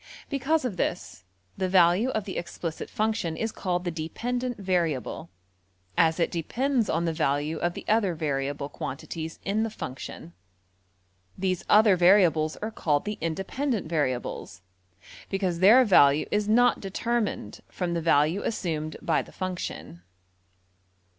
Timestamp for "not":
16.49-16.79